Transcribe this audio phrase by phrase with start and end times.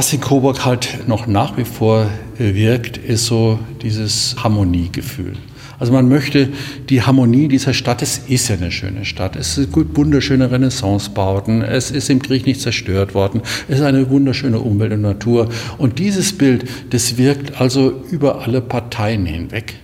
[0.00, 2.08] Was in Coburg halt noch nach wie vor
[2.38, 5.34] wirkt, ist so dieses Harmoniegefühl.
[5.78, 6.48] Also man möchte
[6.88, 11.90] die Harmonie dieser Stadt, es ist ja eine schöne Stadt, es sind wunderschöne Renaissancebauten, es
[11.90, 15.50] ist im Krieg nicht zerstört worden, es ist eine wunderschöne Umwelt und Natur.
[15.76, 19.74] Und dieses Bild, das wirkt also über alle Parteien hinweg,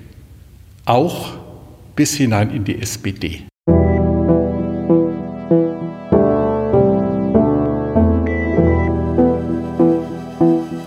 [0.86, 1.32] auch
[1.94, 3.42] bis hinein in die SPD.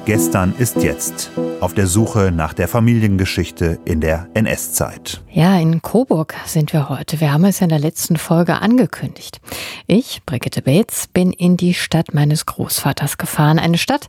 [0.10, 1.30] Gestern ist jetzt.
[1.62, 5.22] Auf der Suche nach der Familiengeschichte in der NS-Zeit.
[5.32, 7.22] Ja, in Coburg sind wir heute.
[7.22, 9.40] Wir haben es ja in der letzten Folge angekündigt.
[9.86, 13.60] Ich, Brigitte Bates, bin in die Stadt meines Großvaters gefahren.
[13.60, 14.08] Eine Stadt,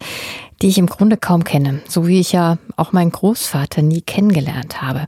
[0.62, 1.82] die ich im Grunde kaum kenne.
[1.86, 5.06] So wie ich ja auch meinen Großvater nie kennengelernt habe.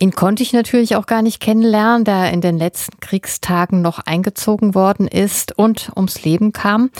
[0.00, 4.00] Ihn konnte ich natürlich auch gar nicht kennenlernen, da er in den letzten Kriegstagen noch
[4.00, 6.90] eingezogen worden ist und ums Leben kam.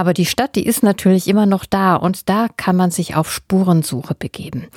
[0.00, 3.30] Aber die Stadt, die ist natürlich immer noch da und da kann man sich auf
[3.30, 4.68] Spurensuche begeben.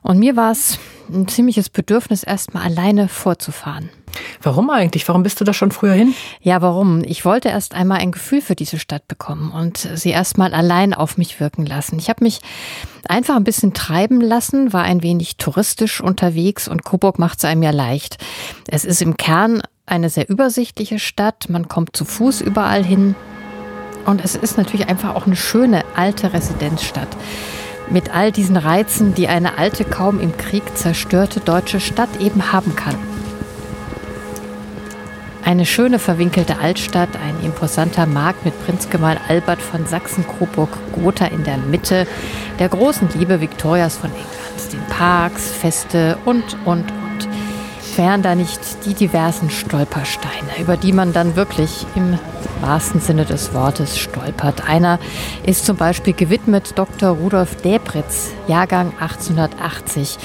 [0.00, 0.78] Und mir war es
[1.12, 3.90] ein ziemliches Bedürfnis, erstmal alleine vorzufahren.
[4.40, 5.06] Warum eigentlich?
[5.06, 6.14] Warum bist du da schon früher hin?
[6.40, 7.04] Ja, warum?
[7.04, 11.18] Ich wollte erst einmal ein Gefühl für diese Stadt bekommen und sie erstmal allein auf
[11.18, 11.98] mich wirken lassen.
[11.98, 12.40] Ich habe mich
[13.06, 17.62] einfach ein bisschen treiben lassen, war ein wenig touristisch unterwegs und Coburg macht es einem
[17.62, 18.16] ja leicht.
[18.68, 23.14] Es ist im Kern eine sehr übersichtliche Stadt, man kommt zu Fuß überall hin,
[24.06, 27.08] und es ist natürlich einfach auch eine schöne alte Residenzstadt.
[27.90, 32.74] Mit all diesen Reizen, die eine alte, kaum im Krieg zerstörte deutsche Stadt eben haben
[32.74, 32.96] kann.
[35.44, 42.06] Eine schöne verwinkelte Altstadt, ein imposanter Markt mit Prinzgemahl Albert von Sachsen-Coburg-Gotha in der Mitte,
[42.60, 47.01] der großen Liebe Viktorias von England, den Parks, Feste und, und, und.
[47.96, 52.18] Wären da nicht die diversen Stolpersteine, über die man dann wirklich im
[52.62, 54.66] wahrsten Sinne des Wortes stolpert.
[54.66, 54.98] Einer
[55.44, 57.10] ist zum Beispiel gewidmet Dr.
[57.10, 60.16] Rudolf Debritz, Jahrgang 1880.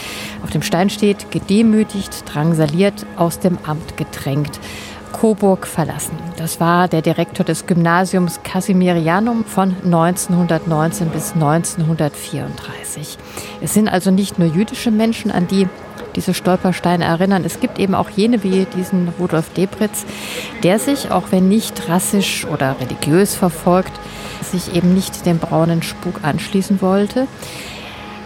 [0.43, 4.61] Auf dem Stein steht, gedemütigt, drangsaliert, aus dem Amt gedrängt.
[5.11, 6.17] Coburg verlassen.
[6.37, 13.17] Das war der Direktor des Gymnasiums Casimirianum von 1919 bis 1934.
[13.61, 15.67] Es sind also nicht nur jüdische Menschen, an die
[16.17, 17.45] diese Stolpersteine erinnern.
[17.45, 20.05] Es gibt eben auch jene wie diesen Rudolf Debritz,
[20.63, 23.93] der sich, auch wenn nicht rassisch oder religiös verfolgt,
[24.41, 27.27] sich eben nicht dem braunen Spuk anschließen wollte.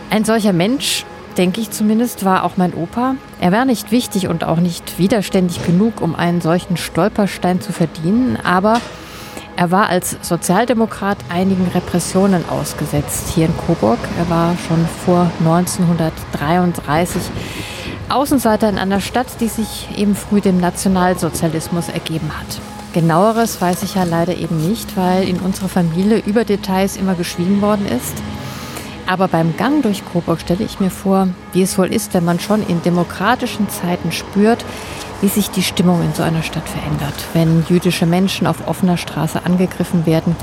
[0.09, 1.05] Ein solcher Mensch,
[1.37, 3.15] denke ich zumindest, war auch mein Opa.
[3.39, 8.37] Er war nicht wichtig und auch nicht widerständig genug, um einen solchen Stolperstein zu verdienen,
[8.43, 8.79] aber
[9.57, 13.99] er war als Sozialdemokrat einigen Repressionen ausgesetzt hier in Coburg.
[14.17, 17.21] Er war schon vor 1933
[18.11, 22.61] Außenseiter in einer Stadt, die sich eben früh dem Nationalsozialismus ergeben hat.
[22.93, 27.61] Genaueres weiß ich ja leider eben nicht, weil in unserer Familie über Details immer geschwiegen
[27.61, 28.13] worden ist.
[29.07, 32.39] Aber beim Gang durch Coburg stelle ich mir vor, wie es wohl ist, wenn man
[32.39, 34.63] schon in demokratischen Zeiten spürt,
[35.21, 39.45] wie sich die Stimmung in so einer Stadt verändert, wenn jüdische Menschen auf offener Straße
[39.45, 40.35] angegriffen werden,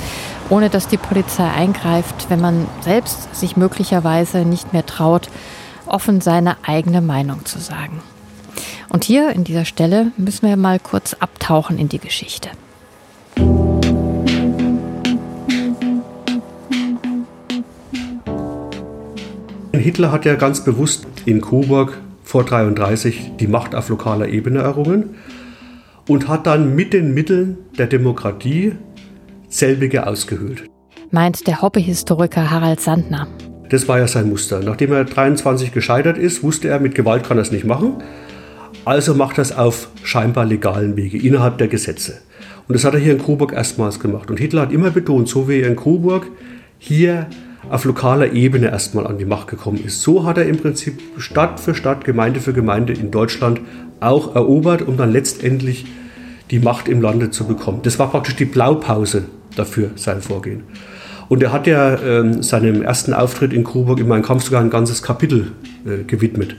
[0.51, 5.29] ohne dass die Polizei eingreift, wenn man selbst sich möglicherweise nicht mehr traut,
[5.91, 8.01] offen seine eigene Meinung zu sagen.
[8.89, 12.51] Und hier in dieser Stelle müssen wir mal kurz abtauchen in die Geschichte.
[19.73, 25.17] Hitler hat ja ganz bewusst in Coburg vor 1933 die Macht auf lokaler Ebene errungen
[26.07, 28.75] und hat dann mit den Mitteln der Demokratie
[29.49, 30.65] selbige ausgehöhlt.
[31.11, 33.29] Meint der Hobbyhistoriker Harald Sandner.
[33.69, 34.61] Das war ja sein Muster.
[34.61, 38.03] Nachdem er 23 gescheitert ist, wusste er, mit Gewalt kann er es nicht machen.
[38.85, 42.19] Also macht er es auf scheinbar legalen Wege, innerhalb der Gesetze.
[42.67, 44.31] Und das hat er hier in Coburg erstmals gemacht.
[44.31, 46.27] Und Hitler hat immer betont, so wie er in Coburg
[46.79, 47.27] hier
[47.71, 50.01] auf lokaler Ebene erstmal an die Macht gekommen ist.
[50.01, 53.61] So hat er im Prinzip Stadt für Stadt, Gemeinde für Gemeinde in Deutschland
[54.01, 55.87] auch erobert, um dann letztendlich
[56.51, 57.81] die Macht im Lande zu bekommen.
[57.83, 60.63] Das war praktisch die Blaupause dafür, sein Vorgehen.
[61.29, 64.71] Und er hat ja äh, seinem ersten Auftritt in Coburg in meinem Kampf sogar ein
[64.71, 65.53] ganzes Kapitel
[65.85, 66.57] äh, gewidmet.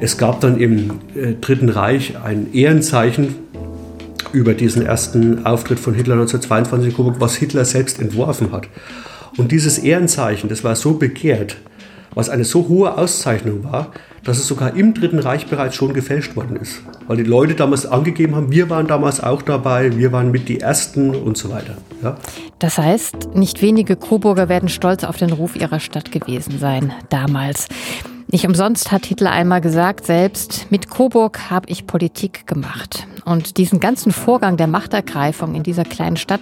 [0.00, 3.36] Es gab dann im äh, Dritten Reich ein Ehrenzeichen
[4.32, 8.68] über diesen ersten Auftritt von Hitler 1922 in Coburg, was Hitler selbst entworfen hat.
[9.36, 11.56] Und dieses Ehrenzeichen, das war so begehrt,
[12.14, 13.92] was eine so hohe Auszeichnung war,
[14.26, 16.82] dass es sogar im Dritten Reich bereits schon gefälscht worden ist.
[17.06, 20.60] Weil die Leute damals angegeben haben, wir waren damals auch dabei, wir waren mit die
[20.60, 21.76] Ersten und so weiter.
[22.02, 22.16] Ja?
[22.58, 27.68] Das heißt, nicht wenige Coburger werden stolz auf den Ruf ihrer Stadt gewesen sein, damals.
[28.28, 33.06] Nicht umsonst hat Hitler einmal gesagt, selbst mit Coburg habe ich Politik gemacht.
[33.24, 36.40] Und diesen ganzen Vorgang der Machtergreifung in dieser kleinen Stadt,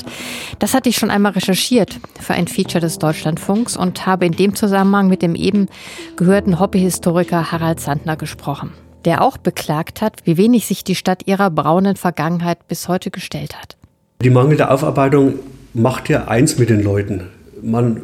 [0.58, 4.54] das hatte ich schon einmal recherchiert für ein Feature des Deutschlandfunks und habe in dem
[4.54, 5.68] Zusammenhang mit dem eben
[6.16, 8.72] gehörten Hobbyhistoriker Harald Sandner gesprochen,
[9.04, 13.60] der auch beklagt hat, wie wenig sich die Stadt ihrer braunen Vergangenheit bis heute gestellt
[13.60, 13.76] hat.
[14.22, 15.34] Die mangelnde Aufarbeitung
[15.74, 17.28] macht ja eins mit den Leuten.
[17.62, 18.02] Man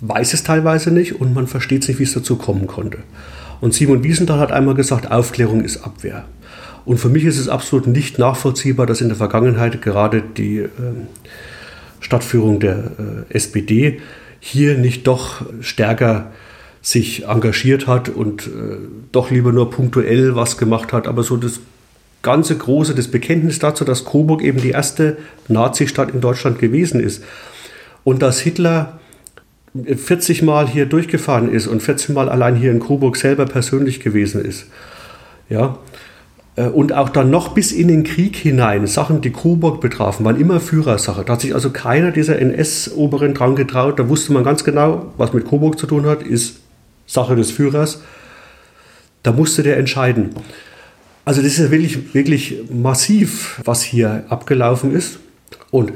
[0.00, 2.98] weiß es teilweise nicht und man versteht nicht, wie es dazu kommen konnte.
[3.60, 6.24] Und Simon Wiesenthal hat einmal gesagt, Aufklärung ist Abwehr.
[6.84, 10.68] Und für mich ist es absolut nicht nachvollziehbar, dass in der Vergangenheit gerade die äh,
[12.00, 12.76] Stadtführung der
[13.28, 14.00] äh, SPD
[14.40, 16.32] hier nicht doch stärker
[16.82, 18.78] sich engagiert hat und äh,
[19.12, 21.06] doch lieber nur punktuell was gemacht hat.
[21.06, 21.60] Aber so das
[22.22, 25.18] ganze große, das Bekenntnis dazu, dass Coburg eben die erste
[25.48, 27.22] Nazi-Stadt in Deutschland gewesen ist
[28.04, 28.99] und dass Hitler
[29.74, 34.44] 40 Mal hier durchgefahren ist und 14 Mal allein hier in Coburg selber persönlich gewesen
[34.44, 34.66] ist.
[35.48, 35.78] Ja,
[36.56, 40.40] äh, und auch dann noch bis in den Krieg hinein Sachen, die Coburg betrafen, waren
[40.40, 41.24] immer Führersache.
[41.24, 43.98] Da hat sich also keiner dieser NS-Oberen dran getraut.
[43.98, 46.60] Da wusste man ganz genau, was mit Coburg zu tun hat, ist
[47.06, 48.02] Sache des Führers.
[49.22, 50.30] Da musste der entscheiden.
[51.24, 55.18] Also das ist wirklich, wirklich massiv, was hier abgelaufen ist.
[55.70, 55.92] Und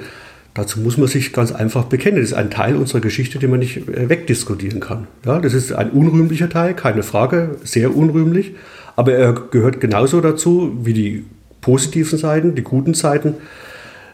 [0.55, 2.17] dazu muss man sich ganz einfach bekennen.
[2.17, 5.07] Das ist ein Teil unserer Geschichte, den man nicht äh, wegdiskutieren kann.
[5.27, 8.55] Ja, das ist ein unrühmlicher Teil, keine Frage, sehr unrühmlich.
[8.97, 11.25] Aber er gehört genauso dazu wie die
[11.61, 13.35] positiven Seiten, die guten Seiten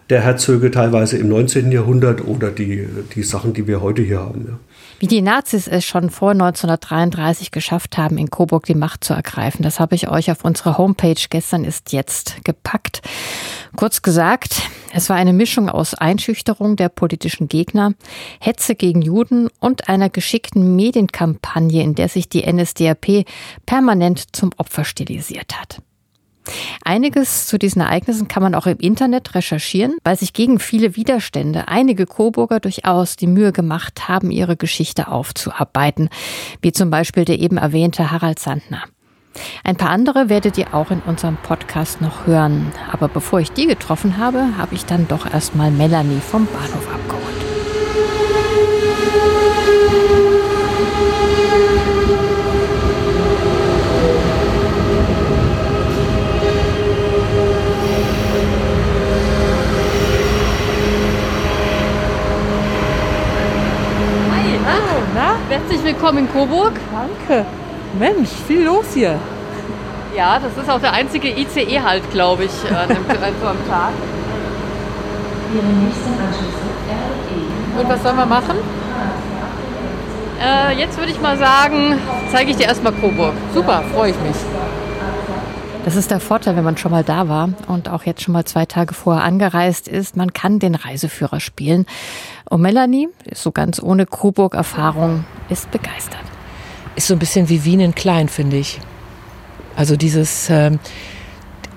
[0.09, 1.71] der Herzöge teilweise im 19.
[1.71, 4.47] Jahrhundert oder die, die Sachen, die wir heute hier haben.
[4.49, 4.59] Ja.
[4.99, 9.63] Wie die Nazis es schon vor 1933 geschafft haben, in Coburg die Macht zu ergreifen,
[9.63, 13.03] das habe ich euch auf unserer Homepage gestern ist jetzt gepackt.
[13.77, 17.95] Kurz gesagt, es war eine Mischung aus Einschüchterung der politischen Gegner,
[18.41, 23.25] Hetze gegen Juden und einer geschickten Medienkampagne, in der sich die NSDAP
[23.67, 25.81] permanent zum Opfer stilisiert hat.
[26.85, 31.69] Einiges zu diesen Ereignissen kann man auch im Internet recherchieren, weil sich gegen viele Widerstände
[31.69, 36.09] einige Coburger durchaus die Mühe gemacht haben, ihre Geschichte aufzuarbeiten,
[36.63, 38.85] wie zum Beispiel der eben erwähnte Harald Sandner.
[39.65, 42.73] Ein paar andere werdet ihr auch in unserem Podcast noch hören.
[42.91, 47.21] Aber bevor ich die getroffen habe, habe ich dann doch erstmal Melanie vom Bahnhof abgeholt.
[65.51, 66.73] Herzlich willkommen in Coburg.
[66.93, 67.45] Danke.
[67.99, 69.19] Mensch, viel los hier.
[70.17, 73.93] Ja, das ist auch der einzige ICE halt, glaube ich, an einem, so am Tag.
[77.79, 78.57] Und was sollen wir machen?
[80.41, 81.99] Äh, jetzt würde ich mal sagen,
[82.31, 83.35] zeige ich dir erstmal Coburg.
[83.55, 84.37] Super, freue ich mich.
[85.85, 88.45] Das ist der Vorteil, wenn man schon mal da war und auch jetzt schon mal
[88.45, 90.17] zwei Tage vorher angereist ist.
[90.17, 91.87] Man kann den Reiseführer spielen.
[92.49, 96.30] Und Melanie ist so ganz ohne Coburg-Erfahrung, ist begeistert.
[97.01, 98.79] Ist so ein bisschen wie Wien in klein, finde ich.
[99.75, 100.79] Also dieses, ähm,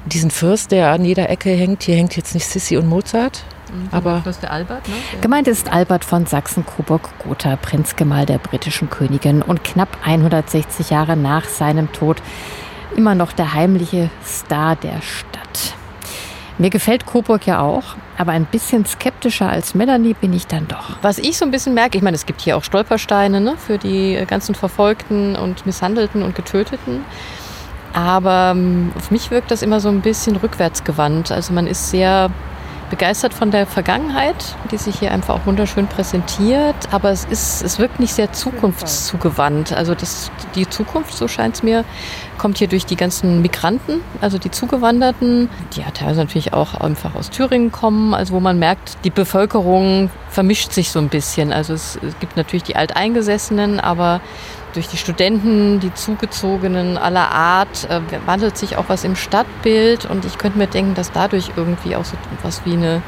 [0.06, 1.84] diesen Fürst, der an jeder Ecke hängt.
[1.84, 3.88] Hier hängt jetzt nicht Sissi und Mozart, mhm.
[3.90, 4.96] aber Fürst der Albert, ne?
[5.22, 11.94] Gemeint ist Albert von Sachsen-Coburg-Gotha, Prinzgemahl der britischen Königin und knapp 160 Jahre nach seinem
[11.94, 12.22] Tod
[12.98, 15.74] immer noch der heimliche Star der Stadt.
[16.60, 20.98] Mir gefällt Coburg ja auch, aber ein bisschen skeptischer als Melanie bin ich dann doch.
[21.02, 23.80] Was ich so ein bisschen merke, ich meine, es gibt hier auch Stolpersteine ne, für
[23.80, 27.04] die ganzen Verfolgten und Misshandelten und Getöteten.
[27.94, 31.32] Aber ähm, auf mich wirkt das immer so ein bisschen rückwärtsgewandt.
[31.32, 32.30] Also man ist sehr
[32.94, 34.36] begeistert von der Vergangenheit,
[34.70, 39.74] die sich hier einfach auch wunderschön präsentiert, aber es, ist, es wirkt nicht sehr zukunftszugewandt.
[39.74, 41.86] Also das, die Zukunft, so scheint es mir,
[42.38, 47.16] kommt hier durch die ganzen Migranten, also die Zugewanderten, die ja teilweise natürlich auch einfach
[47.16, 51.52] aus Thüringen kommen, also wo man merkt, die Bevölkerung vermischt sich so ein bisschen.
[51.52, 54.22] Also es, es gibt natürlich die Alteingesessenen, aber
[54.74, 60.26] durch die Studenten, die Zugezogenen aller Art, äh, wandelt sich auch was im Stadtbild und
[60.26, 63.02] ich könnte mir denken, dass dadurch irgendwie auch so etwas wie eine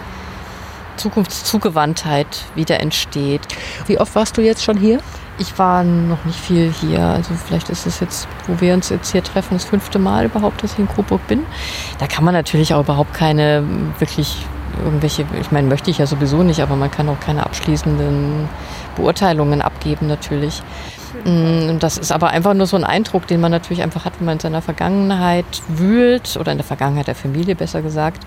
[0.97, 3.41] Zukunftszugewandtheit wieder entsteht.
[3.87, 4.99] Wie oft warst du jetzt schon hier?
[5.37, 7.01] Ich war noch nicht viel hier.
[7.01, 10.63] Also vielleicht ist es jetzt, wo wir uns jetzt hier treffen, das fünfte Mal überhaupt,
[10.63, 11.45] dass ich in Coburg bin.
[11.99, 13.63] Da kann man natürlich auch überhaupt keine
[13.99, 14.45] wirklich
[14.83, 18.47] irgendwelche, ich meine, möchte ich ja sowieso nicht, aber man kann auch keine abschließenden
[18.95, 20.61] Beurteilungen abgeben natürlich.
[21.23, 24.25] Mm, das ist aber einfach nur so ein Eindruck, den man natürlich einfach hat, wenn
[24.25, 28.23] man in seiner Vergangenheit wühlt oder in der Vergangenheit der Familie besser gesagt.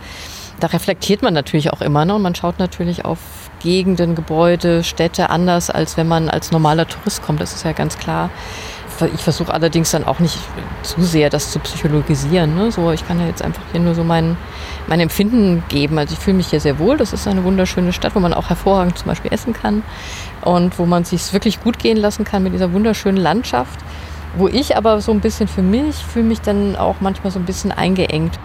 [0.61, 2.15] Da reflektiert man natürlich auch immer ne?
[2.15, 3.19] und man schaut natürlich auf
[3.61, 7.41] Gegenden, Gebäude, Städte anders, als wenn man als normaler Tourist kommt.
[7.41, 8.31] Das ist ja ganz klar.
[9.07, 10.39] Ich versuche allerdings dann auch nicht
[10.83, 12.55] zu sehr das zu psychologisieren.
[12.55, 12.73] Ne?
[12.73, 14.37] So, ich kann ja jetzt einfach hier nur so mein,
[14.87, 15.99] mein Empfinden geben.
[15.99, 16.97] Also ich fühle mich hier sehr wohl.
[16.97, 19.83] Das ist eine wunderschöne Stadt, wo man auch hervorragend zum Beispiel essen kann
[20.43, 23.79] und wo man sich wirklich gut gehen lassen kann mit dieser wunderschönen Landschaft.
[24.37, 27.47] Wo ich aber so ein bisschen für mich fühle mich dann auch manchmal so ein
[27.47, 28.39] bisschen eingeengt.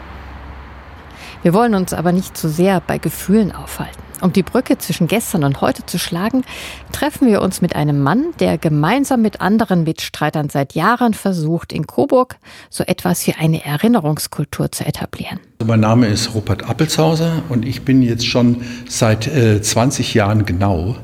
[1.41, 4.01] Wir wollen uns aber nicht zu sehr bei Gefühlen aufhalten.
[4.23, 6.45] Um die Brücke zwischen gestern und heute zu schlagen,
[6.93, 11.87] treffen wir uns mit einem Mann, der gemeinsam mit anderen Mitstreitern seit Jahren versucht, in
[11.87, 12.37] Coburg
[12.69, 15.41] so etwas wie eine Erinnerungskultur zu etablieren.
[15.59, 20.45] Also mein Name ist Rupert Appelshauser und ich bin jetzt schon seit äh, 20 Jahren
[20.45, 20.95] genau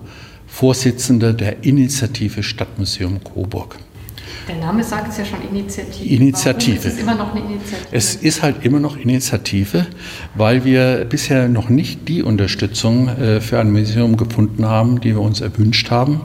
[0.48, 3.76] Vorsitzender der Initiative Stadtmuseum Coburg.
[4.48, 6.16] Der Name sagt es ja schon Initiative.
[6.16, 6.78] Initiative.
[6.78, 7.88] Warum ist es immer noch eine Initiative?
[7.92, 9.86] Es ist halt immer noch Initiative,
[10.36, 15.22] weil wir bisher noch nicht die Unterstützung äh, für ein Museum gefunden haben, die wir
[15.22, 16.22] uns erwünscht haben.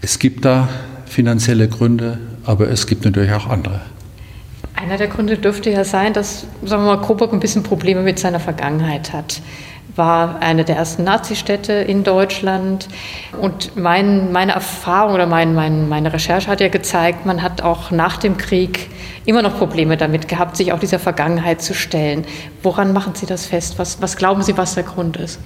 [0.00, 0.68] Es gibt da
[1.06, 3.80] finanzielle Gründe, aber es gibt natürlich auch andere.
[4.74, 8.18] Einer der Gründe dürfte ja sein, dass sagen wir mal, Coburg ein bisschen Probleme mit
[8.18, 9.40] seiner Vergangenheit hat
[9.96, 12.88] war eine der ersten Nazistädte in Deutschland.
[13.40, 17.90] Und mein, meine Erfahrung oder mein, mein, meine Recherche hat ja gezeigt, man hat auch
[17.90, 18.90] nach dem Krieg
[19.24, 22.24] immer noch Probleme damit gehabt, sich auch dieser Vergangenheit zu stellen.
[22.62, 23.78] Woran machen Sie das fest?
[23.78, 25.38] Was, was glauben Sie, was der Grund ist?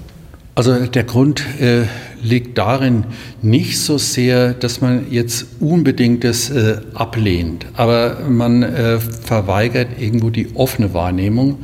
[0.54, 1.84] Also der Grund äh,
[2.20, 3.04] liegt darin
[3.42, 10.30] nicht so sehr, dass man jetzt unbedingt das äh, ablehnt, aber man äh, verweigert irgendwo
[10.30, 11.58] die offene Wahrnehmung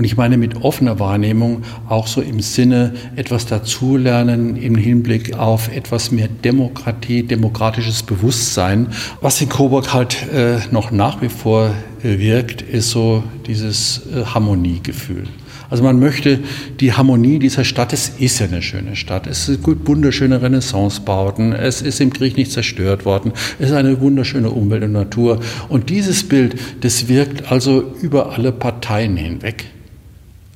[0.00, 5.70] und ich meine mit offener Wahrnehmung auch so im Sinne etwas dazulernen im Hinblick auf
[5.76, 8.86] etwas mehr Demokratie, demokratisches Bewusstsein.
[9.20, 14.24] Was in Coburg halt äh, noch nach wie vor äh, wirkt, ist so dieses äh,
[14.24, 15.24] Harmoniegefühl.
[15.68, 16.38] Also man möchte
[16.80, 21.52] die Harmonie dieser Stadt, es ist ja eine schöne Stadt, es sind gut wunderschöne Renaissancebauten,
[21.52, 25.40] es ist im Krieg nicht zerstört worden, es ist eine wunderschöne Umwelt und Natur.
[25.68, 29.66] Und dieses Bild, das wirkt also über alle Parteien hinweg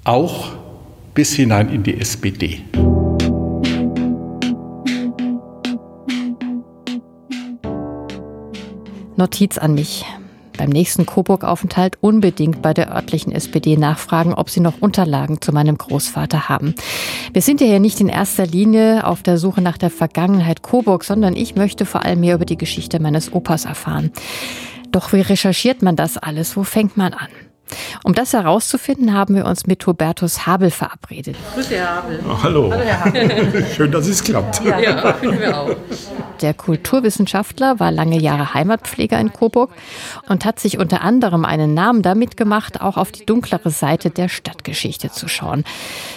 [0.04, 0.52] auch
[1.14, 2.62] bis hinein in die SPD.
[9.16, 10.04] Notiz an mich.
[10.56, 15.76] Beim nächsten Coburg-Aufenthalt unbedingt bei der örtlichen SPD nachfragen, ob sie noch Unterlagen zu meinem
[15.76, 16.74] Großvater haben.
[17.32, 21.02] Wir sind ja hier nicht in erster Linie auf der Suche nach der Vergangenheit Coburg,
[21.02, 24.12] sondern ich möchte vor allem mehr über die Geschichte meines Opas erfahren.
[24.92, 26.56] Doch wie recherchiert man das alles?
[26.56, 27.28] Wo fängt man an?
[28.04, 31.36] Um das herauszufinden, haben wir uns mit Hubertus Habel verabredet.
[31.54, 32.20] Grüße, Herr Habel.
[32.42, 32.70] hallo.
[32.70, 33.66] hallo Herr Habel.
[33.76, 34.64] Schön, dass es klappt.
[34.64, 35.70] Ja, ja, finden wir auch.
[36.40, 39.70] Der Kulturwissenschaftler war lange Jahre Heimatpfleger in Coburg
[40.28, 44.28] und hat sich unter anderem einen Namen damit gemacht, auch auf die dunklere Seite der
[44.28, 45.64] Stadtgeschichte zu schauen.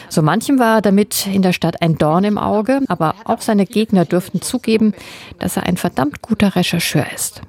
[0.09, 4.05] So manchem war damit in der Stadt ein Dorn im Auge, aber auch seine Gegner
[4.05, 4.93] dürften zugeben,
[5.39, 7.41] dass er ein verdammt guter Rechercheur ist.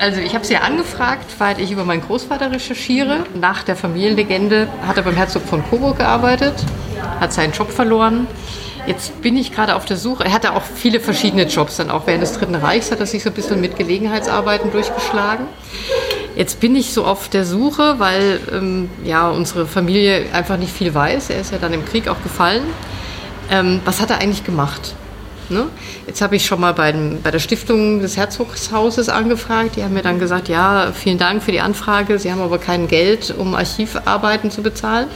[0.00, 3.24] Also ich habe sie ja angefragt, weil ich über meinen Großvater recherchiere.
[3.34, 6.54] Nach der Familienlegende hat er beim Herzog von Coburg gearbeitet,
[7.20, 8.26] hat seinen Job verloren.
[8.86, 10.24] Jetzt bin ich gerade auf der Suche.
[10.24, 11.76] Er hatte auch viele verschiedene Jobs.
[11.76, 15.46] Dann auch während des Dritten Reichs hat er sich so ein bisschen mit Gelegenheitsarbeiten durchgeschlagen.
[16.34, 20.92] Jetzt bin ich so auf der Suche, weil ähm, ja unsere Familie einfach nicht viel
[20.92, 21.30] weiß.
[21.30, 22.64] Er ist ja dann im Krieg auch gefallen.
[23.50, 24.94] Ähm, was hat er eigentlich gemacht?
[25.52, 25.66] Ne?
[26.06, 26.92] Jetzt habe ich schon mal bei,
[27.22, 29.76] bei der Stiftung des Herzogshauses angefragt.
[29.76, 32.18] Die haben mir dann gesagt, ja, vielen Dank für die Anfrage.
[32.18, 35.08] Sie haben aber kein Geld, um Archivarbeiten zu bezahlen.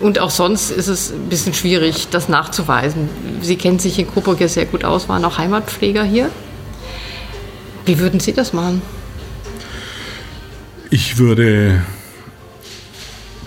[0.00, 3.08] Und auch sonst ist es ein bisschen schwierig, das nachzuweisen.
[3.40, 6.30] Sie kennen sich in Coburg ja sehr gut aus, waren auch Heimatpfleger hier.
[7.86, 8.82] Wie würden Sie das machen?
[10.90, 11.82] Ich würde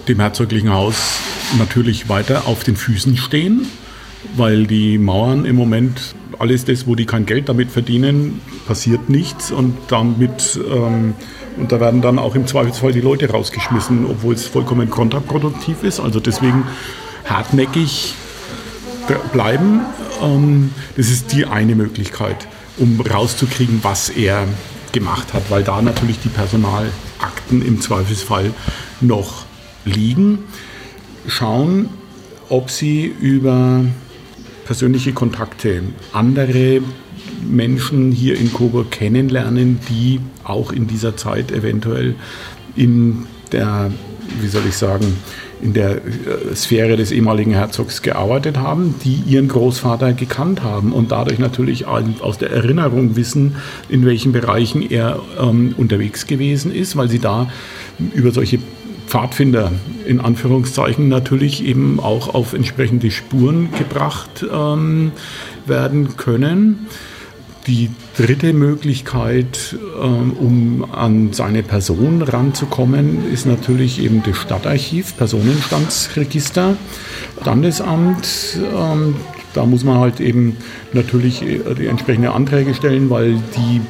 [0.08, 1.20] dem herzoglichen Haus
[1.58, 3.68] natürlich weiter auf den Füßen stehen
[4.36, 9.52] weil die Mauern im Moment, alles das, wo die kein Geld damit verdienen, passiert nichts
[9.52, 11.14] und damit ähm,
[11.60, 16.00] und da werden dann auch im Zweifelsfall die Leute rausgeschmissen, obwohl es vollkommen kontraproduktiv ist.
[16.00, 16.64] Also deswegen
[17.26, 18.14] hartnäckig
[19.34, 19.82] bleiben.
[20.22, 22.48] Ähm, das ist die eine Möglichkeit,
[22.78, 24.48] um rauszukriegen, was er
[24.92, 28.54] gemacht hat, weil da natürlich die Personalakten im Zweifelsfall
[29.02, 29.46] noch
[29.84, 30.40] liegen.
[31.28, 31.90] Schauen,
[32.48, 33.84] ob sie über
[34.70, 35.82] persönliche Kontakte,
[36.14, 36.82] andere
[37.42, 42.14] Menschen hier in Coburg kennenlernen, die auch in dieser Zeit eventuell
[42.76, 43.90] in der,
[44.40, 45.18] wie soll ich sagen,
[45.60, 51.12] in der äh, Sphäre des ehemaligen Herzogs gearbeitet haben, die ihren Großvater gekannt haben und
[51.12, 53.56] dadurch natürlich aus der Erinnerung wissen,
[53.90, 57.50] in welchen Bereichen er ähm, unterwegs gewesen ist, weil sie da
[58.14, 58.60] über solche
[59.10, 59.72] Pfadfinder
[60.06, 65.12] in Anführungszeichen natürlich eben auch auf entsprechende Spuren gebracht ähm,
[65.66, 66.88] werden können.
[67.66, 76.78] Die dritte Möglichkeit, ähm, um an seine Person ranzukommen, ist natürlich eben das Stadtarchiv, Personenstandsregister,
[77.42, 78.60] Standesamt.
[78.76, 79.16] Ähm,
[79.54, 80.56] da muss man halt eben
[80.94, 83.82] natürlich äh, die entsprechenden Anträge stellen, weil die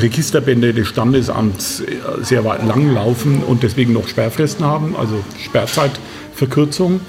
[0.00, 1.84] Registerbände des Standesamts äh,
[2.22, 7.00] sehr lang laufen und deswegen noch Sperrfristen haben, also Sperrzeitverkürzung.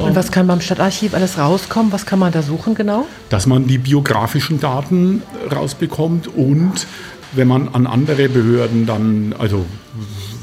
[0.00, 1.92] Und was kann beim Stadtarchiv alles rauskommen?
[1.92, 3.06] Was kann man da suchen genau?
[3.28, 6.86] Dass man die biografischen Daten rausbekommt und
[7.34, 9.64] wenn man an andere Behörden dann, also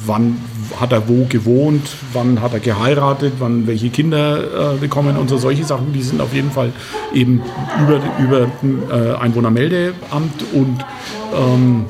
[0.05, 0.37] wann
[0.79, 5.37] hat er wo gewohnt, wann hat er geheiratet, wann welche Kinder äh, bekommen und so
[5.37, 6.71] solche Sachen, die sind auf jeden Fall
[7.13, 7.41] eben
[7.81, 8.47] über, über
[8.91, 10.85] äh, Einwohnermeldeamt und
[11.33, 11.85] ähm,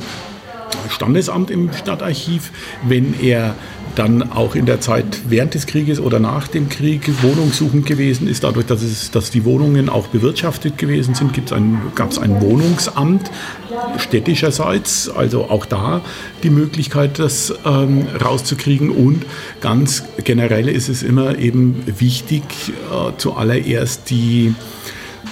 [0.89, 2.51] Standesamt im Stadtarchiv,
[2.87, 3.55] wenn er
[3.95, 8.43] dann auch in der Zeit während des Krieges oder nach dem Krieg wohnungssuchend gewesen ist.
[8.43, 11.33] Dadurch, dass, es, dass die Wohnungen auch bewirtschaftet gewesen sind,
[11.95, 13.29] gab es ein Wohnungsamt
[13.97, 15.09] städtischerseits.
[15.09, 16.01] Also auch da
[16.43, 18.89] die Möglichkeit, das ähm, rauszukriegen.
[18.89, 19.25] Und
[19.59, 24.53] ganz generell ist es immer eben wichtig, äh, zuallererst die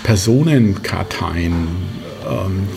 [0.04, 1.68] Personenkarteien
[2.30, 2.68] ähm,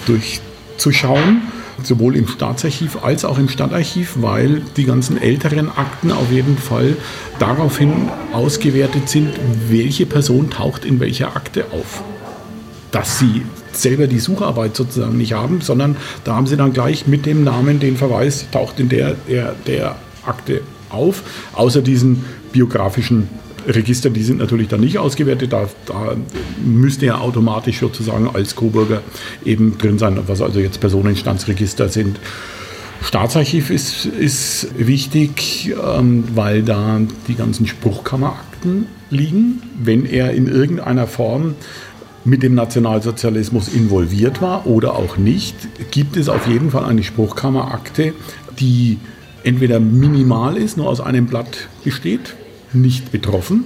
[0.80, 1.42] durchzuschauen
[1.82, 6.94] sowohl im Staatsarchiv als auch im Stadtarchiv, weil die ganzen älteren Akten auf jeden Fall
[7.38, 9.30] daraufhin ausgewertet sind,
[9.68, 12.02] welche Person taucht in welcher Akte auf.
[12.90, 17.24] Dass sie selber die Sucharbeit sozusagen nicht haben, sondern da haben sie dann gleich mit
[17.24, 19.96] dem Namen den Verweis, taucht in der, der, der
[20.26, 20.60] Akte
[20.90, 21.22] auf,
[21.54, 23.28] außer diesen biografischen
[23.66, 25.52] Register, die sind natürlich dann nicht ausgewertet.
[25.52, 26.16] Da, da
[26.64, 29.02] müsste er automatisch sozusagen als Coburger
[29.44, 32.18] eben drin sein, was also jetzt Personenstandsregister sind.
[33.02, 39.62] Staatsarchiv ist, ist wichtig, ähm, weil da die ganzen Spruchkammerakten liegen.
[39.82, 41.54] Wenn er in irgendeiner Form
[42.24, 45.56] mit dem Nationalsozialismus involviert war oder auch nicht,
[45.90, 48.12] gibt es auf jeden Fall eine Spruchkammerakte,
[48.58, 48.98] die
[49.42, 52.34] entweder minimal ist, nur aus einem Blatt besteht,
[52.72, 53.64] nicht betroffen.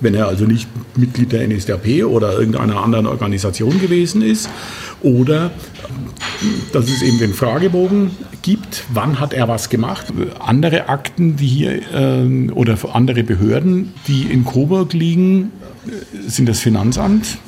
[0.00, 4.48] Wenn er also nicht Mitglied der NSDAP oder irgendeiner anderen Organisation gewesen ist.
[5.02, 5.50] Oder
[6.72, 8.10] dass es eben den Fragebogen
[8.40, 10.06] gibt, wann hat er was gemacht.
[10.38, 15.52] Andere Akten, die hier äh, oder andere Behörden, die in Coburg liegen,
[16.26, 17.38] sind das Finanzamt,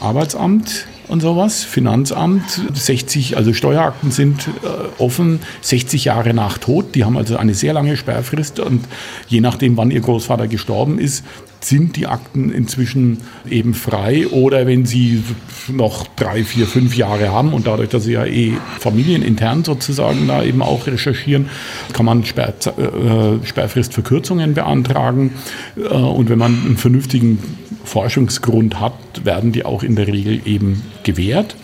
[0.00, 1.64] Arbeitsamt, und sowas.
[1.64, 6.94] Finanzamt, 60, also Steuerakten sind äh, offen, 60 Jahre nach Tod.
[6.94, 8.84] Die haben also eine sehr lange Sperrfrist und
[9.28, 11.24] je nachdem, wann ihr Großvater gestorben ist,
[11.64, 15.22] sind die Akten inzwischen eben frei oder wenn sie
[15.68, 20.42] noch drei, vier, fünf Jahre haben und dadurch, dass sie ja eh familienintern sozusagen da
[20.42, 21.48] eben auch recherchieren,
[21.92, 25.32] kann man Sperr, äh, Sperrfristverkürzungen beantragen
[25.76, 27.38] äh, und wenn man einen vernünftigen
[27.84, 28.94] Forschungsgrund hat,
[29.24, 31.56] werden die auch in der Regel eben gewährt.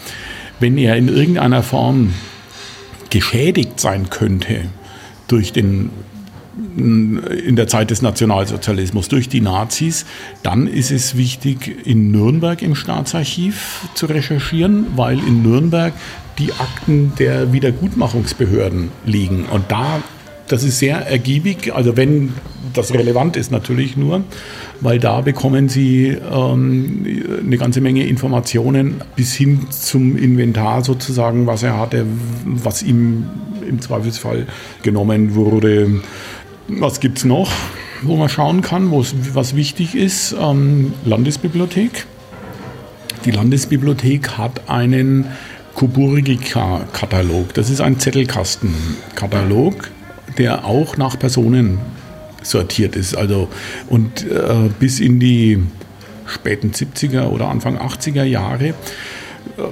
[0.61, 2.15] Wenn er in irgendeiner Form
[3.11, 4.67] geschädigt sein könnte
[5.29, 5.91] durch den
[6.77, 10.05] in der Zeit des Nationalsozialismus durch die Nazis,
[10.43, 15.95] dann ist es wichtig, in Nürnberg im Staatsarchiv zu recherchieren, weil in Nürnberg
[16.39, 19.45] die Akten der Wiedergutmachungsbehörden liegen.
[19.47, 20.03] Und da,
[20.53, 22.35] das ist sehr ergiebig, also wenn
[22.73, 24.25] das relevant ist natürlich nur,
[24.81, 27.07] weil da bekommen Sie ähm,
[27.45, 32.07] eine ganze Menge Informationen bis hin zum Inventar sozusagen, was er hatte,
[32.45, 33.27] was ihm
[33.69, 34.47] im Zweifelsfall
[34.83, 36.01] genommen wurde.
[36.69, 37.51] Was gibt es noch,
[38.03, 40.35] wo man schauen kann, was wichtig ist?
[40.41, 42.07] Ähm, Landesbibliothek.
[43.25, 45.27] Die Landesbibliothek hat einen
[45.75, 47.55] Coburgica-Katalog.
[47.55, 49.91] Das ist ein Zettelkastenkatalog,
[50.41, 51.79] der auch nach Personen
[52.43, 53.15] sortiert ist.
[53.15, 53.49] Also,
[53.91, 55.63] und äh, bis in die
[56.27, 58.73] späten 70er oder Anfang 80er Jahre, äh,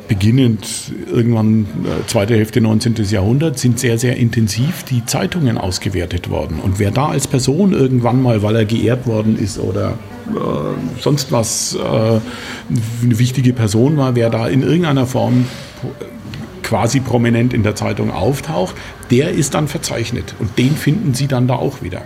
[0.09, 2.97] beginnend irgendwann äh, zweite Hälfte 19.
[3.09, 6.61] Jahrhundert, sind sehr, sehr intensiv die Zeitungen ausgewertet worden.
[6.63, 9.93] Und wer da als Person irgendwann mal, weil er geehrt worden ist oder
[10.29, 12.21] äh, sonst was äh, eine
[13.19, 15.47] wichtige Person war, wer da in irgendeiner Form
[16.69, 18.77] quasi prominent in der Zeitung auftaucht,
[19.11, 20.35] der ist dann verzeichnet.
[20.39, 22.03] Und den finden Sie dann da auch wieder.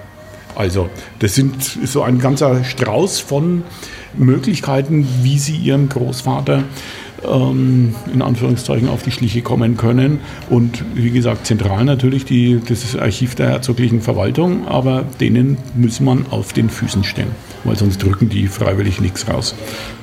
[0.54, 3.64] Also das sind, so ein ganzer Strauß von
[4.14, 6.62] Möglichkeiten, wie Sie Ihrem Großvater
[7.28, 10.20] ähm, in Anführungszeichen auf die Schliche kommen können.
[10.48, 16.26] Und wie gesagt, zentral natürlich die, das Archiv der herzoglichen Verwaltung, aber denen muss man
[16.30, 17.28] auf den Füßen stehen,
[17.64, 19.56] weil sonst drücken die freiwillig nichts raus.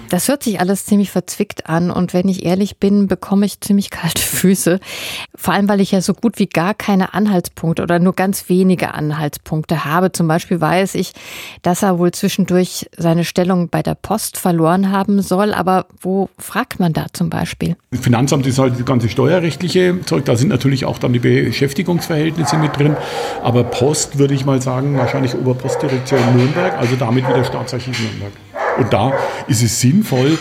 [0.09, 3.91] Das hört sich alles ziemlich verzwickt an und wenn ich ehrlich bin, bekomme ich ziemlich
[3.91, 4.79] kalte Füße.
[5.35, 8.93] Vor allem, weil ich ja so gut wie gar keine Anhaltspunkte oder nur ganz wenige
[8.93, 10.11] Anhaltspunkte habe.
[10.11, 11.13] Zum Beispiel weiß ich,
[11.61, 15.53] dass er wohl zwischendurch seine Stellung bei der Post verloren haben soll.
[15.53, 17.75] Aber wo fragt man da zum Beispiel?
[17.91, 20.25] Finanzamt ist halt das ganze steuerrechtliche Zeug.
[20.25, 22.97] Da sind natürlich auch dann die Beschäftigungsverhältnisse mit drin.
[23.43, 28.31] Aber Post würde ich mal sagen, wahrscheinlich Oberpostdirektion Nürnberg, also damit wieder Staatsarchiv Nürnberg.
[28.77, 29.13] Und da
[29.47, 30.37] ist es sinnvoll,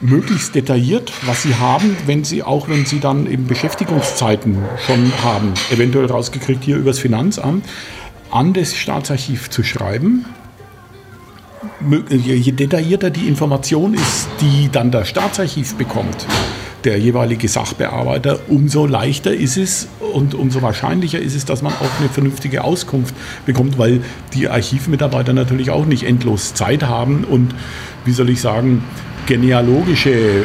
[0.00, 5.52] möglichst detailliert, was sie haben, wenn sie auch wenn sie dann eben Beschäftigungszeiten schon haben,
[5.70, 7.66] eventuell rausgekriegt hier übers Finanzamt,
[8.30, 10.24] an das Staatsarchiv zu schreiben.
[12.08, 16.26] Je detaillierter die Information ist, die dann das Staatsarchiv bekommt,
[16.84, 22.00] der jeweilige Sachbearbeiter, umso leichter ist es und umso wahrscheinlicher ist es, dass man auch
[22.00, 23.14] eine vernünftige Auskunft
[23.46, 24.02] bekommt, weil
[24.34, 27.54] die Archivmitarbeiter natürlich auch nicht endlos Zeit haben und,
[28.04, 28.84] wie soll ich sagen,
[29.26, 30.44] genealogische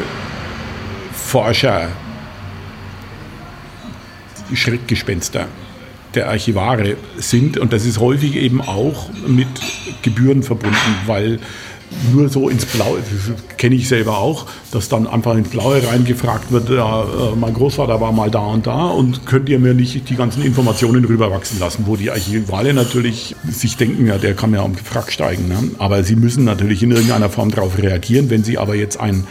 [1.13, 1.89] Forscher,
[4.53, 5.47] Schreckgespenster
[6.13, 7.57] der Archivare sind.
[7.57, 9.47] Und das ist häufig eben auch mit
[10.01, 11.39] Gebühren verbunden, weil
[12.13, 16.51] nur so ins Blaue, das kenne ich selber auch, dass dann einfach ins Blaue reingefragt
[16.51, 20.09] wird, ja, äh, mein Großvater war mal da und da und könnt ihr mir nicht
[20.09, 24.63] die ganzen Informationen rüberwachsen lassen, wo die Archivale natürlich sich denken, ja, der kann ja
[24.63, 25.47] am Frack steigen.
[25.47, 25.71] Ne?
[25.77, 28.29] Aber sie müssen natürlich in irgendeiner Form darauf reagieren.
[28.29, 29.25] Wenn sie aber jetzt ein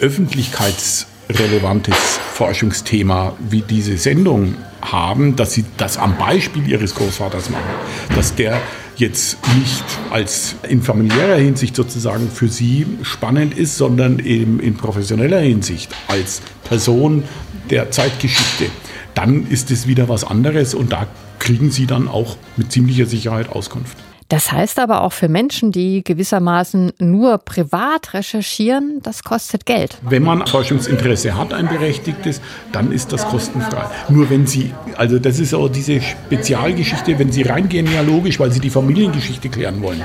[0.00, 1.94] öffentlichkeitsrelevantes
[2.34, 7.68] Forschungsthema wie diese Sendung haben, dass sie das am Beispiel ihres Großvaters machen,
[8.14, 8.60] dass der
[9.00, 15.40] jetzt nicht als in familiärer Hinsicht sozusagen für sie spannend ist, sondern eben in professioneller
[15.40, 17.24] Hinsicht als Person
[17.70, 18.66] der Zeitgeschichte,
[19.14, 21.06] dann ist es wieder was anderes und da
[21.38, 23.96] kriegen sie dann auch mit ziemlicher Sicherheit Auskunft.
[24.30, 29.98] Das heißt aber auch für Menschen, die gewissermaßen nur privat recherchieren, das kostet Geld.
[30.08, 32.40] Wenn man Forschungsinteresse hat, ein berechtigtes,
[32.70, 33.86] dann ist das kostenfrei.
[34.08, 38.60] Nur wenn Sie, also das ist auch diese Spezialgeschichte, wenn Sie rein genealogisch, weil Sie
[38.60, 40.04] die Familiengeschichte klären wollen,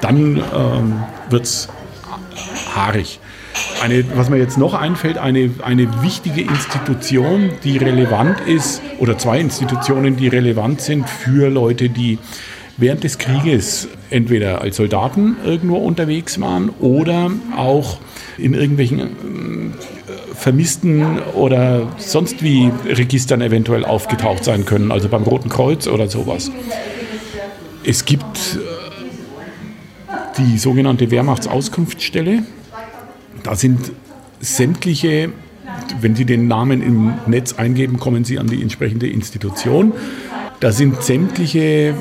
[0.00, 1.68] dann ähm, wird es
[2.76, 3.18] haarig.
[3.82, 9.40] Eine, was mir jetzt noch einfällt, eine, eine wichtige Institution, die relevant ist, oder zwei
[9.40, 12.18] Institutionen, die relevant sind für Leute, die
[12.76, 17.98] während des Krieges entweder als Soldaten irgendwo unterwegs waren oder auch
[18.38, 25.48] in irgendwelchen äh, Vermissten oder sonst wie Registern eventuell aufgetaucht sein können, also beim Roten
[25.48, 26.50] Kreuz oder sowas.
[27.84, 28.58] Es gibt äh,
[30.38, 32.42] die sogenannte Wehrmachtsauskunftsstelle.
[33.42, 33.92] Da sind
[34.40, 35.30] sämtliche,
[36.00, 39.92] wenn Sie den Namen im Netz eingeben, kommen Sie an die entsprechende Institution.
[40.60, 41.94] Da sind sämtliche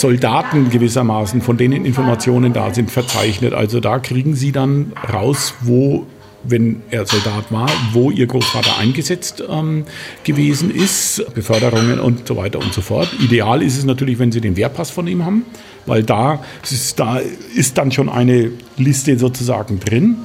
[0.00, 3.54] Soldaten gewissermaßen, von denen Informationen da sind, verzeichnet.
[3.54, 6.06] Also da kriegen Sie dann raus, wo
[6.46, 9.84] wenn er Soldat war, wo ihr Großvater eingesetzt ähm,
[10.24, 13.08] gewesen ist, Beförderungen und so weiter und so fort.
[13.18, 15.46] Ideal ist es natürlich, wenn Sie den Wehrpass von ihm haben
[15.86, 17.20] weil da ist, da
[17.54, 20.16] ist dann schon eine Liste sozusagen drin,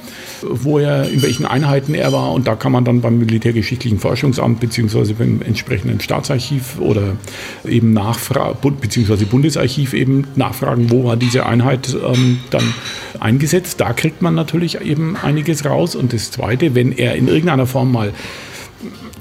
[0.42, 4.60] wo er, in welchen Einheiten er war und da kann man dann beim Militärgeschichtlichen Forschungsamt
[4.60, 7.16] beziehungsweise beim entsprechenden Staatsarchiv oder
[7.64, 12.74] eben nachfragen, beziehungsweise Bundesarchiv eben nachfragen, wo war diese Einheit ähm, dann
[13.20, 13.80] eingesetzt.
[13.80, 17.92] Da kriegt man natürlich eben einiges raus und das Zweite, wenn er in irgendeiner Form
[17.92, 18.12] mal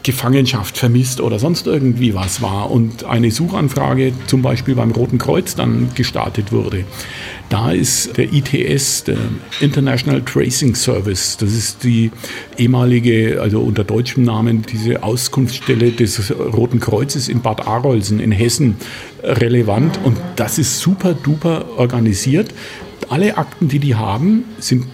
[0.03, 5.55] Gefangenschaft vermisst oder sonst irgendwie was war und eine Suchanfrage zum Beispiel beim Roten Kreuz
[5.55, 6.85] dann gestartet wurde.
[7.49, 9.17] Da ist der ITS, der
[9.59, 12.12] International Tracing Service, das ist die
[12.57, 18.77] ehemalige, also unter deutschem Namen, diese Auskunftsstelle des Roten Kreuzes in Bad Arolsen in Hessen
[19.23, 22.53] relevant und das ist super duper organisiert.
[23.09, 24.85] Alle Akten, die die haben, sind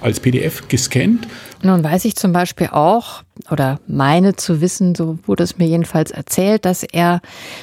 [0.00, 1.26] als PDF gescannt.
[1.64, 6.10] Nun weiß ich zum Beispiel auch, oder meine zu wissen, so wurde es mir jedenfalls
[6.10, 7.22] erzählt, dass er,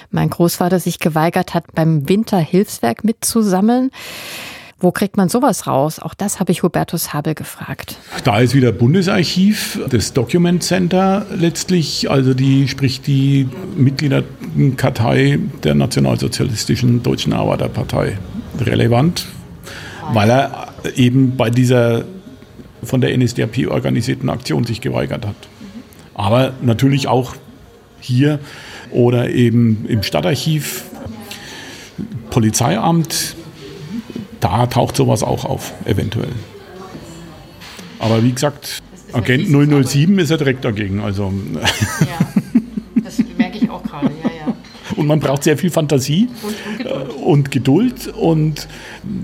[0.10, 3.92] mein Großvater, sich geweigert hat, beim Winterhilfswerk mitzusammeln.
[4.80, 6.00] Wo kriegt man sowas raus?
[6.00, 7.98] Auch das habe ich Hubertus Habel gefragt.
[8.24, 17.04] Da ist wieder Bundesarchiv, das Document Center letztlich, also die, sprich die Mitgliederkartei der Nationalsozialistischen
[17.04, 18.18] Deutschen Arbeiterpartei
[18.60, 19.28] relevant,
[20.12, 22.04] weil er eben bei dieser
[22.84, 25.36] von der NSDAP organisierten Aktion sich geweigert hat.
[26.14, 27.36] Aber natürlich auch
[28.00, 28.40] hier
[28.92, 30.86] oder eben im Stadtarchiv,
[32.30, 33.36] Polizeiamt,
[34.40, 36.32] da taucht sowas auch auf, eventuell.
[38.00, 38.82] Aber wie gesagt,
[39.14, 41.02] Agent 007 ist ja direkt dagegen.
[41.02, 41.32] Also.
[42.00, 44.56] Ja, das merke ich auch gerade, ja, ja.
[44.96, 46.56] Und man braucht sehr viel Fantasie und,
[47.24, 48.08] und, Geduld.
[48.08, 48.08] und Geduld.
[48.16, 48.68] Und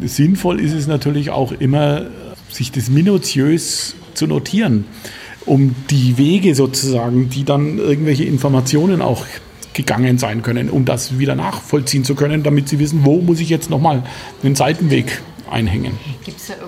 [0.03, 2.05] sinnvoll ist es natürlich auch immer,
[2.49, 4.85] sich das minutiös zu notieren,
[5.45, 9.25] um die Wege sozusagen, die dann irgendwelche Informationen auch
[9.73, 13.49] gegangen sein können, um das wieder nachvollziehen zu können, damit sie wissen, wo muss ich
[13.49, 14.03] jetzt nochmal
[14.43, 15.93] einen Seitenweg einhängen.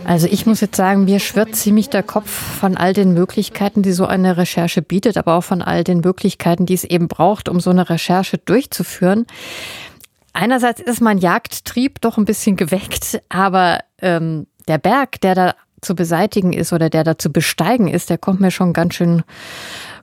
[0.06, 3.92] Also ich muss jetzt sagen, mir schwirrt ziemlich der Kopf von all den Möglichkeiten, die
[3.92, 7.60] so eine Recherche bietet, aber auch von all den Möglichkeiten, die es eben braucht, um
[7.60, 9.26] so eine Recherche durchzuführen.
[10.34, 15.96] Einerseits ist mein Jagdtrieb doch ein bisschen geweckt, aber ähm, der Berg, der da zu
[15.96, 19.24] beseitigen ist oder der da zu besteigen ist, der kommt mir schon ganz schön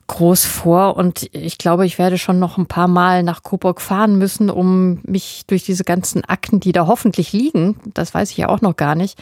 [0.07, 4.17] groß vor und ich glaube, ich werde schon noch ein paar Mal nach Coburg fahren
[4.17, 8.47] müssen, um mich durch diese ganzen Akten, die da hoffentlich liegen, das weiß ich ja
[8.49, 9.19] auch noch gar nicht,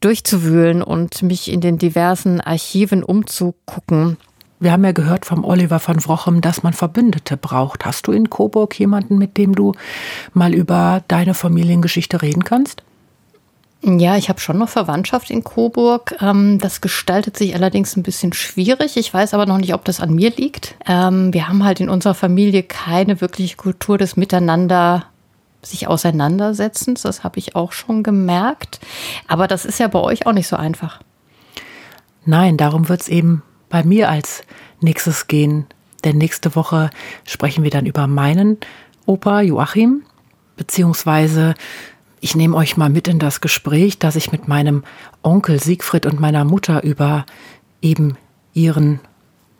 [0.00, 4.16] durchzuwühlen und mich in den diversen Archiven umzugucken.
[4.60, 7.84] Wir haben ja gehört vom Oliver von Wrochem, dass man Verbündete braucht.
[7.84, 9.72] Hast du in Coburg jemanden, mit dem du
[10.34, 12.84] mal über deine Familiengeschichte reden kannst?
[13.84, 16.14] Ja, ich habe schon noch Verwandtschaft in Coburg.
[16.20, 18.96] Ähm, das gestaltet sich allerdings ein bisschen schwierig.
[18.96, 20.76] Ich weiß aber noch nicht, ob das an mir liegt.
[20.86, 25.06] Ähm, wir haben halt in unserer Familie keine wirkliche Kultur des Miteinander
[25.62, 27.02] sich auseinandersetzens.
[27.02, 28.78] Das habe ich auch schon gemerkt.
[29.26, 31.00] Aber das ist ja bei euch auch nicht so einfach.
[32.24, 34.44] Nein, darum wird es eben bei mir als
[34.80, 35.66] nächstes gehen.
[36.04, 36.90] Denn nächste Woche
[37.26, 38.58] sprechen wir dann über meinen
[39.06, 40.02] Opa Joachim,
[40.56, 41.54] beziehungsweise
[42.22, 44.84] ich nehme euch mal mit in das Gespräch, das ich mit meinem
[45.22, 47.26] Onkel Siegfried und meiner Mutter über
[47.82, 48.16] eben
[48.54, 49.00] ihren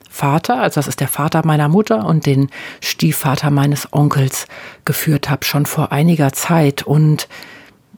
[0.08, 4.46] Vater, also das ist der Vater meiner Mutter und den Stiefvater meines Onkels
[4.84, 6.84] geführt habe, schon vor einiger Zeit.
[6.84, 7.26] Und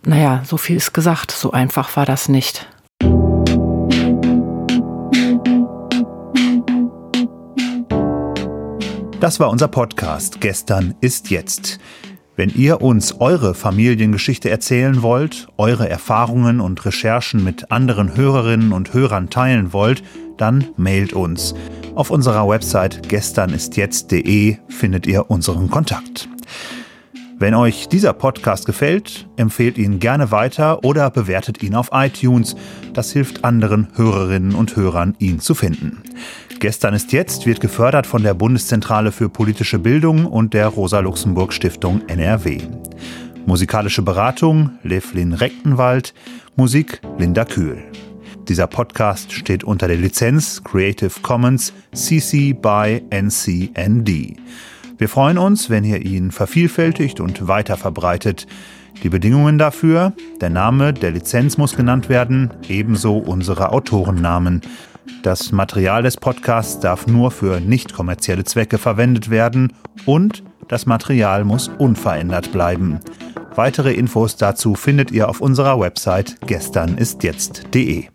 [0.06, 2.66] naja, so viel ist gesagt, so einfach war das nicht.
[9.20, 11.78] Das war unser Podcast Gestern ist jetzt.
[12.36, 18.92] Wenn ihr uns eure Familiengeschichte erzählen wollt, eure Erfahrungen und Recherchen mit anderen Hörerinnen und
[18.92, 20.02] Hörern teilen wollt,
[20.36, 21.54] dann mailt uns.
[21.94, 26.28] Auf unserer Website gesternistjetzt.de findet ihr unseren Kontakt.
[27.38, 32.56] Wenn euch dieser Podcast gefällt, empfehlt ihn gerne weiter oder bewertet ihn auf iTunes.
[32.94, 36.02] Das hilft anderen Hörerinnen und Hörern, ihn zu finden.
[36.64, 42.62] Gestern ist jetzt wird gefördert von der Bundeszentrale für politische Bildung und der Rosa-Luxemburg-Stiftung NRW.
[43.44, 46.14] Musikalische Beratung Levlin Rechtenwald,
[46.56, 47.84] Musik Linda Kühl.
[48.48, 54.38] Dieser Podcast steht unter der Lizenz Creative Commons CC by NCND.
[54.96, 58.46] Wir freuen uns, wenn ihr ihn vervielfältigt und weiter verbreitet.
[59.02, 64.62] Die Bedingungen dafür, der Name der Lizenz muss genannt werden, ebenso unsere Autorennamen.
[65.22, 69.72] Das Material des Podcasts darf nur für nicht kommerzielle Zwecke verwendet werden
[70.06, 73.00] und das Material muss unverändert bleiben.
[73.54, 78.08] Weitere Infos dazu findet ihr auf unserer Website gesternistjetzt.de.